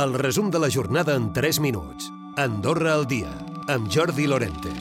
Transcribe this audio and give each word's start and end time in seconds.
El 0.00 0.14
resum 0.14 0.50
de 0.50 0.58
la 0.58 0.70
jornada 0.70 1.14
en 1.14 1.30
3 1.34 1.58
minuts. 1.60 2.06
Andorra 2.40 2.94
al 2.94 3.06
dia, 3.06 3.28
amb 3.68 3.90
Jordi 3.92 4.24
Lorente. 4.26 4.72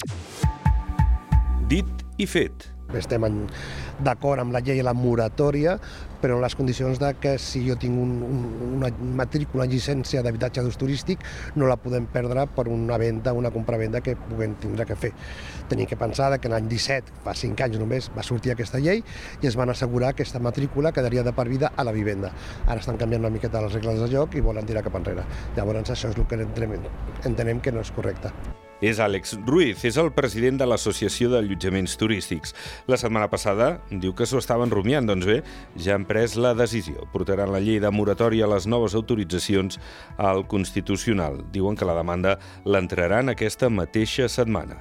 Dit 1.67 2.05
i 2.15 2.27
fet. 2.29 2.69
Estem 2.97 3.25
d'acord 4.01 4.41
amb 4.41 4.55
la 4.55 4.61
llei 4.65 4.79
i 4.81 4.85
la 4.85 4.95
moratòria, 4.97 5.75
però 6.19 6.37
en 6.37 6.43
les 6.43 6.55
condicions 6.57 6.99
de 6.99 7.11
que 7.21 7.35
si 7.39 7.61
jo 7.67 7.75
tinc 7.79 7.95
un, 7.99 8.15
un, 8.25 8.39
una 8.79 8.89
matrícula, 9.19 9.63
una 9.63 9.71
llicència 9.71 10.23
d'habitatge 10.25 10.63
d'ús 10.65 10.77
turístic, 10.79 11.23
no 11.55 11.69
la 11.69 11.77
podem 11.79 12.07
perdre 12.11 12.47
per 12.55 12.67
una 12.67 12.97
venda, 13.01 13.33
una 13.33 13.51
compravenda 13.51 14.01
que 14.01 14.15
puguem 14.19 14.55
tindre 14.61 14.87
que 14.89 14.97
fer. 14.99 15.11
Tenim 15.69 15.87
que 15.89 15.99
pensar 15.99 16.31
que 16.39 16.51
l'any 16.51 16.69
17, 16.71 17.19
fa 17.25 17.35
5 17.37 17.67
anys 17.67 17.79
només, 17.81 18.09
va 18.15 18.25
sortir 18.25 18.55
aquesta 18.55 18.81
llei 18.81 19.03
i 19.41 19.47
es 19.47 19.57
van 19.59 19.69
assegurar 19.69 20.13
que 20.13 20.23
aquesta 20.23 20.41
matrícula 20.43 20.91
quedaria 20.91 21.23
de 21.23 21.33
per 21.33 21.47
vida 21.49 21.71
a 21.75 21.85
la 21.87 21.93
vivenda. 21.95 22.33
Ara 22.67 22.81
estan 22.81 22.97
canviant 22.97 23.25
una 23.25 23.33
miqueta 23.33 23.61
les 23.63 23.77
regles 23.77 24.01
de 24.01 24.09
joc 24.11 24.35
i 24.35 24.43
volen 24.45 24.65
tirar 24.65 24.83
cap 24.85 24.97
enrere. 24.99 25.27
Llavors 25.57 25.93
això 25.93 26.09
és 26.09 26.17
el 26.17 26.27
que 26.27 26.41
entenem, 26.41 26.89
entenem 27.25 27.61
que 27.63 27.71
no 27.75 27.85
és 27.85 27.93
correcte. 27.95 28.33
És 28.81 28.99
Àlex 29.03 29.35
Ruiz, 29.47 29.83
és 29.83 29.97
el 29.99 30.11
president 30.15 30.59
de 30.61 30.67
l'Associació 30.69 31.29
d'Allotjaments 31.33 31.97
Turístics. 31.99 32.55
La 32.87 32.99
setmana 32.99 33.27
passada 33.31 33.73
diu 33.91 34.13
que 34.15 34.27
s'ho 34.29 34.39
estaven 34.39 34.71
rumiant, 34.71 35.09
doncs 35.09 35.27
bé, 35.27 35.39
ja 35.75 35.97
han 35.97 36.07
pres 36.07 36.37
la 36.39 36.53
decisió. 36.55 37.07
Portaran 37.13 37.51
la 37.51 37.59
llei 37.63 37.81
de 37.83 37.91
moratòria 37.91 38.47
a 38.47 38.53
les 38.53 38.69
noves 38.71 38.95
autoritzacions 38.95 39.81
al 40.17 40.45
Constitucional. 40.47 41.43
Diuen 41.51 41.75
que 41.75 41.87
la 41.87 41.97
demanda 41.97 42.37
l'entraran 42.65 43.35
aquesta 43.35 43.67
mateixa 43.69 44.29
setmana. 44.31 44.79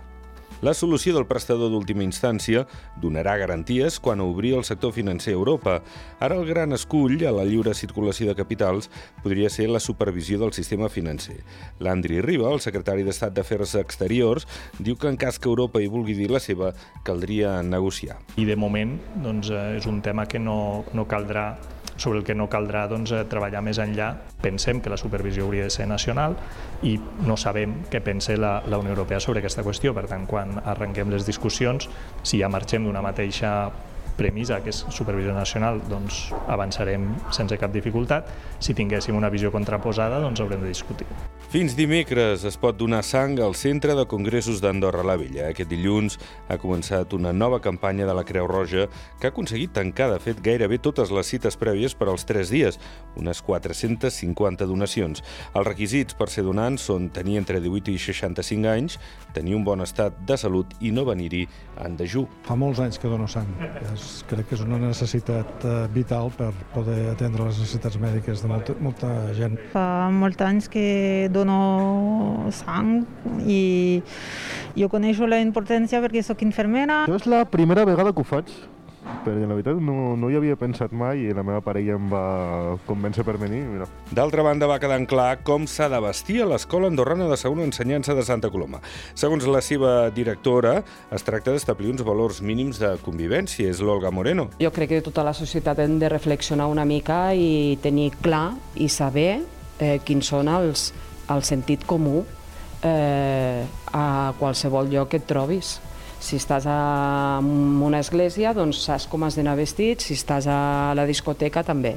La 0.58 0.72
solució 0.74 1.12
del 1.14 1.28
prestador 1.30 1.70
d'última 1.70 2.02
instància 2.02 2.64
donarà 2.98 3.36
garanties 3.38 4.00
quan 4.02 4.18
obri 4.24 4.50
el 4.58 4.64
sector 4.66 4.90
financer 4.96 5.30
a 5.30 5.38
Europa. 5.38 5.76
Ara 6.18 6.34
el 6.34 6.48
gran 6.48 6.74
escull 6.74 7.14
a 7.22 7.30
la 7.30 7.44
lliure 7.46 7.76
circulació 7.78 8.26
de 8.26 8.34
capitals 8.34 8.90
podria 9.22 9.52
ser 9.54 9.68
la 9.70 9.78
supervisió 9.78 10.40
del 10.42 10.52
sistema 10.56 10.90
financer. 10.90 11.36
L'Andri 11.78 12.18
Riba, 12.26 12.50
el 12.50 12.58
secretari 12.58 13.06
d'Estat 13.06 13.38
d'Afers 13.38 13.76
Exteriors, 13.78 14.48
diu 14.82 14.98
que 14.98 15.06
en 15.06 15.16
cas 15.16 15.38
que 15.38 15.46
Europa 15.46 15.78
hi 15.78 15.86
vulgui 15.86 16.18
dir 16.18 16.32
la 16.34 16.42
seva, 16.42 16.72
caldria 17.06 17.60
negociar. 17.62 18.18
I 18.34 18.50
de 18.50 18.58
moment 18.58 18.98
doncs, 19.22 19.54
eh, 19.54 19.78
és 19.78 19.86
un 19.86 20.02
tema 20.02 20.26
que 20.26 20.42
no, 20.42 20.84
no 20.90 21.06
caldrà 21.06 21.52
sobre 21.98 22.20
el 22.22 22.24
que 22.24 22.34
no 22.34 22.48
caldrà 22.48 22.86
doncs, 22.88 23.12
eh, 23.12 23.24
treballar 23.28 23.60
més 23.66 23.80
enllà. 23.82 24.14
Pensem 24.40 24.80
que 24.80 24.90
la 24.90 24.96
supervisió 24.96 25.44
hauria 25.44 25.66
de 25.66 25.74
ser 25.74 25.88
nacional 25.90 26.38
i 26.86 26.94
no 27.26 27.36
sabem 27.36 27.82
què 27.90 28.00
pensa 28.00 28.36
la, 28.38 28.62
la 28.66 28.78
Unió 28.78 28.94
Europea 28.94 29.20
sobre 29.20 29.42
aquesta 29.42 29.66
qüestió. 29.66 29.92
Per 29.94 30.06
tant, 30.08 30.24
quan 30.30 30.56
arrenquem 30.64 31.10
les 31.12 31.26
discussions, 31.26 31.90
si 32.22 32.40
ja 32.40 32.48
marxem 32.48 32.86
d'una 32.86 33.02
mateixa 33.04 33.70
premissa, 34.18 34.60
que 34.64 34.74
és 34.74 34.84
supervisió 34.94 35.32
nacional, 35.36 35.80
doncs 35.88 36.28
avançarem 36.50 37.08
sense 37.34 37.56
cap 37.60 37.72
dificultat. 37.72 38.28
Si 38.60 38.74
tinguéssim 38.74 39.16
una 39.16 39.30
visió 39.30 39.52
contraposada, 39.54 40.20
doncs 40.20 40.42
haurem 40.42 40.64
de 40.66 40.72
discutir. 40.74 41.06
Fins 41.48 41.72
dimecres 41.72 42.42
es 42.44 42.58
pot 42.60 42.76
donar 42.76 43.00
sang 43.06 43.38
al 43.40 43.54
Centre 43.56 43.94
de 43.96 44.02
Congressos 44.04 44.58
d'Andorra 44.60 45.00
la 45.06 45.14
Vella. 45.16 45.46
Aquest 45.48 45.70
dilluns 45.70 46.18
ha 46.52 46.58
començat 46.60 47.14
una 47.16 47.32
nova 47.32 47.56
campanya 47.64 48.04
de 48.04 48.12
la 48.12 48.24
Creu 48.28 48.44
Roja 48.50 48.84
que 49.16 49.30
ha 49.30 49.32
aconseguit 49.32 49.72
tancar, 49.72 50.10
de 50.12 50.18
fet, 50.20 50.42
gairebé 50.44 50.76
totes 50.84 51.08
les 51.08 51.30
cites 51.32 51.56
prèvies 51.56 51.96
per 51.96 52.10
als 52.12 52.26
tres 52.28 52.52
dies, 52.52 52.76
unes 53.16 53.40
450 53.46 54.68
donacions. 54.68 55.24
Els 55.54 55.66
requisits 55.70 56.18
per 56.18 56.28
ser 56.28 56.44
donants 56.44 56.84
són 56.90 57.08
tenir 57.16 57.38
entre 57.40 57.62
18 57.64 57.94
i 57.94 57.98
65 58.10 58.68
anys, 58.68 58.98
tenir 59.32 59.56
un 59.56 59.64
bon 59.64 59.80
estat 59.80 60.20
de 60.28 60.36
salut 60.36 60.76
i 60.84 60.92
no 60.92 61.06
venir-hi 61.08 61.46
en 61.80 61.96
dejú. 61.96 62.26
Fa 62.44 62.58
molts 62.60 62.84
anys 62.84 63.00
que 63.00 63.08
dono 63.08 63.24
sang. 63.24 63.48
És, 63.80 64.04
crec 64.28 64.48
que 64.50 64.56
és 64.58 64.62
una 64.64 64.78
necessitat 64.80 65.64
eh, 65.66 65.74
vital 65.94 66.30
per 66.36 66.50
poder 66.74 66.98
atendre 67.12 67.48
les 67.48 67.60
necessitats 67.60 67.98
mèdiques 68.00 68.42
de 68.44 68.50
molta, 68.50 68.76
molta 68.82 69.12
gent. 69.36 69.58
Fa 69.74 70.08
molts 70.14 70.40
anys 70.44 70.70
que 70.72 71.28
dono 71.34 72.48
sang 72.54 73.02
i 73.44 73.60
jo 74.78 74.90
coneixo 74.92 75.28
la 75.28 75.40
importància 75.44 76.02
perquè 76.04 76.24
sóc 76.24 76.42
infermera. 76.46 77.04
Això 77.06 77.20
és 77.22 77.30
la 77.30 77.44
primera 77.48 77.86
vegada 77.88 78.14
que 78.14 78.24
ho 78.24 78.28
faig, 78.28 78.52
perquè 79.28 79.48
la 79.48 79.56
veritat 79.58 79.80
no, 79.84 80.16
no 80.16 80.30
hi 80.30 80.38
havia 80.38 80.56
pensat 80.58 80.94
mai 80.96 81.26
i 81.28 81.34
la 81.36 81.44
meva 81.46 81.60
parella 81.64 81.98
em 81.98 82.08
va 82.10 82.24
convèncer 82.88 83.24
per 83.26 83.36
venir. 83.40 83.62
Mira. 83.68 83.88
D'altra 84.14 84.44
banda, 84.46 84.68
va 84.70 84.80
quedant 84.80 85.04
clar 85.08 85.42
com 85.46 85.66
s'ha 85.68 85.90
de 85.92 86.00
vestir 86.02 86.40
a 86.42 86.48
l'Escola 86.48 86.88
Andorrana 86.88 87.28
de 87.30 87.36
Segona 87.40 87.66
Ensenyança 87.68 88.16
de 88.16 88.24
Santa 88.26 88.50
Coloma. 88.54 88.80
Segons 89.18 89.46
la 89.50 89.60
seva 89.64 89.92
directora, 90.14 90.78
es 91.14 91.26
tracta 91.26 91.52
d'establir 91.54 91.92
uns 91.92 92.04
valors 92.06 92.40
mínims 92.42 92.80
de 92.80 92.94
convivència. 93.04 93.68
És 93.68 93.82
l'Olga 93.84 94.10
Moreno. 94.14 94.48
Jo 94.62 94.70
crec 94.72 94.94
que 94.94 95.02
tota 95.04 95.24
la 95.26 95.34
societat 95.36 95.82
hem 95.82 95.98
de 96.00 96.08
reflexionar 96.08 96.68
una 96.70 96.86
mica 96.88 97.34
i 97.34 97.76
tenir 97.82 98.12
clar 98.22 98.54
i 98.80 98.88
saber 98.88 99.42
eh, 99.78 99.98
quins 100.04 100.30
són 100.32 100.48
els, 100.52 100.92
el 101.28 101.44
sentit 101.44 101.84
comú 101.88 102.22
eh, 102.82 103.66
a 103.92 104.32
qualsevol 104.38 104.90
lloc 104.92 105.12
que 105.12 105.20
et 105.22 105.28
trobis. 105.28 105.78
Si 106.20 106.36
estàs 106.36 106.66
a 106.66 107.38
una 107.42 108.00
església, 108.02 108.52
doncs 108.56 108.80
saps 108.84 109.06
com 109.10 109.22
has 109.24 109.38
d'anar 109.38 109.56
vestit, 109.58 110.02
si 110.02 110.16
estàs 110.18 110.48
a 110.50 110.58
la 110.98 111.06
discoteca 111.06 111.62
també. 111.62 111.94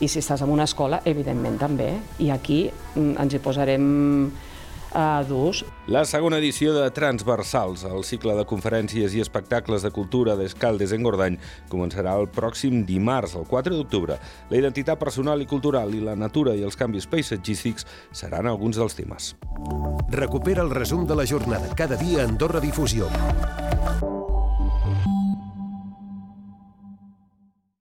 I 0.00 0.08
si 0.12 0.20
estàs 0.20 0.42
en 0.44 0.52
una 0.52 0.66
escola, 0.68 1.00
evidentment 1.08 1.56
també. 1.60 1.94
I 2.20 2.28
aquí 2.34 2.66
mm, 2.68 3.16
ens 3.22 3.34
hi 3.34 3.40
posarem 3.40 3.86
a 4.92 5.22
durs. 5.28 5.64
La 5.86 6.04
segona 6.04 6.38
edició 6.38 6.72
de 6.74 6.90
Transversals, 6.90 7.84
el 7.86 8.04
cicle 8.04 8.34
de 8.38 8.44
conferències 8.48 9.14
i 9.14 9.22
espectacles 9.24 9.84
de 9.86 9.92
cultura 9.94 10.36
d'Escaldes 10.38 10.94
en 10.96 11.06
Gordany, 11.06 11.38
començarà 11.72 12.16
el 12.20 12.28
pròxim 12.32 12.84
dimarts, 12.88 13.36
el 13.38 13.46
4 13.48 13.76
d'octubre. 13.76 14.18
La 14.50 14.60
identitat 14.60 14.98
personal 14.98 15.42
i 15.42 15.50
cultural 15.50 15.94
i 15.94 16.02
la 16.04 16.16
natura 16.16 16.56
i 16.56 16.64
els 16.66 16.76
canvis 16.76 17.08
paisatgístics 17.10 17.86
seran 18.12 18.46
alguns 18.46 18.80
dels 18.80 18.98
temes. 18.98 19.34
Recupera 20.10 20.62
el 20.62 20.70
resum 20.70 21.06
de 21.06 21.16
la 21.18 21.26
jornada 21.26 21.74
cada 21.74 21.96
dia 21.96 22.22
a 22.22 22.28
Andorra 22.28 22.60
Difusió. 22.60 23.10